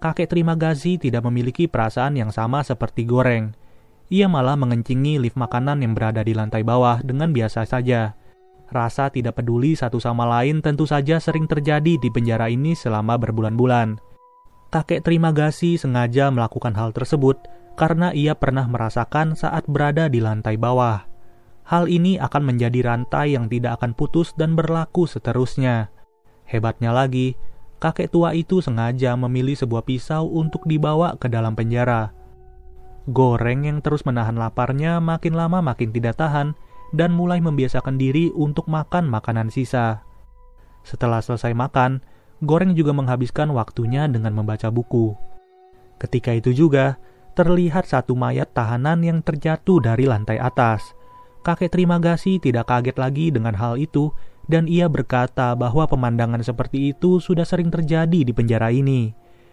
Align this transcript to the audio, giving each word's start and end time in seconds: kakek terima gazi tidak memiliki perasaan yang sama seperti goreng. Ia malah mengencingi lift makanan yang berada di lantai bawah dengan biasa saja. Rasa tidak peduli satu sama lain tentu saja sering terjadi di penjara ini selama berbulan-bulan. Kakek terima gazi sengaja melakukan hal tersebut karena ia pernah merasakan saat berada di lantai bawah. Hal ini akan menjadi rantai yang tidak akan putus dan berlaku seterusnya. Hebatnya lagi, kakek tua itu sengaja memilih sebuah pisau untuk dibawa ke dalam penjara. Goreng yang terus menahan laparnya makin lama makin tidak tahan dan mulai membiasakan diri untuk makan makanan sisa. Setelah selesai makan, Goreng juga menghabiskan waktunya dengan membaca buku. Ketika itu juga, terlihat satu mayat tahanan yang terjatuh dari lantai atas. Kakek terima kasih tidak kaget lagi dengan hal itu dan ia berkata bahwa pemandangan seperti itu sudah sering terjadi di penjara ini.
kakek 0.00 0.32
terima 0.32 0.56
gazi 0.56 0.96
tidak 0.96 1.22
memiliki 1.28 1.68
perasaan 1.68 2.16
yang 2.16 2.32
sama 2.32 2.64
seperti 2.64 3.04
goreng. 3.04 3.52
Ia 4.10 4.26
malah 4.26 4.58
mengencingi 4.58 5.22
lift 5.22 5.38
makanan 5.38 5.86
yang 5.86 5.94
berada 5.94 6.26
di 6.26 6.34
lantai 6.34 6.66
bawah 6.66 6.98
dengan 7.04 7.30
biasa 7.30 7.62
saja. 7.62 8.18
Rasa 8.72 9.12
tidak 9.12 9.38
peduli 9.38 9.78
satu 9.78 10.02
sama 10.02 10.26
lain 10.26 10.64
tentu 10.64 10.88
saja 10.88 11.22
sering 11.22 11.46
terjadi 11.46 12.00
di 12.00 12.08
penjara 12.10 12.50
ini 12.50 12.74
selama 12.74 13.20
berbulan-bulan. 13.20 14.00
Kakek 14.70 15.02
terima 15.02 15.30
gazi 15.30 15.78
sengaja 15.78 16.30
melakukan 16.30 16.74
hal 16.74 16.90
tersebut 16.90 17.38
karena 17.74 18.10
ia 18.14 18.34
pernah 18.38 18.66
merasakan 18.66 19.34
saat 19.34 19.66
berada 19.66 20.06
di 20.06 20.22
lantai 20.22 20.54
bawah. 20.54 21.06
Hal 21.66 21.86
ini 21.86 22.18
akan 22.18 22.54
menjadi 22.54 22.82
rantai 22.82 23.38
yang 23.38 23.46
tidak 23.46 23.78
akan 23.78 23.94
putus 23.94 24.34
dan 24.34 24.58
berlaku 24.58 25.06
seterusnya. 25.06 25.90
Hebatnya 26.46 26.90
lagi, 26.90 27.38
kakek 27.80 28.12
tua 28.12 28.36
itu 28.36 28.60
sengaja 28.60 29.16
memilih 29.16 29.56
sebuah 29.56 29.88
pisau 29.88 30.28
untuk 30.28 30.68
dibawa 30.68 31.16
ke 31.16 31.26
dalam 31.32 31.56
penjara. 31.56 32.12
Goreng 33.08 33.64
yang 33.64 33.80
terus 33.80 34.04
menahan 34.04 34.36
laparnya 34.36 35.00
makin 35.00 35.32
lama 35.32 35.64
makin 35.64 35.90
tidak 35.90 36.20
tahan 36.20 36.52
dan 36.92 37.10
mulai 37.10 37.40
membiasakan 37.40 37.96
diri 37.96 38.28
untuk 38.36 38.68
makan 38.68 39.08
makanan 39.08 39.48
sisa. 39.48 40.04
Setelah 40.84 41.24
selesai 41.24 41.56
makan, 41.56 42.04
Goreng 42.40 42.72
juga 42.72 42.96
menghabiskan 42.96 43.52
waktunya 43.52 44.08
dengan 44.08 44.32
membaca 44.32 44.72
buku. 44.72 45.12
Ketika 46.00 46.32
itu 46.32 46.56
juga, 46.56 46.96
terlihat 47.36 47.84
satu 47.84 48.16
mayat 48.16 48.52
tahanan 48.56 49.04
yang 49.04 49.20
terjatuh 49.20 49.80
dari 49.80 50.08
lantai 50.08 50.40
atas. 50.40 50.96
Kakek 51.44 51.72
terima 51.72 52.00
kasih 52.00 52.40
tidak 52.40 52.68
kaget 52.68 52.96
lagi 52.96 53.28
dengan 53.32 53.56
hal 53.56 53.76
itu 53.76 54.12
dan 54.48 54.64
ia 54.70 54.88
berkata 54.88 55.52
bahwa 55.58 55.84
pemandangan 55.84 56.40
seperti 56.40 56.94
itu 56.96 57.20
sudah 57.20 57.44
sering 57.44 57.68
terjadi 57.68 58.24
di 58.24 58.32
penjara 58.32 58.72
ini. 58.72 59.19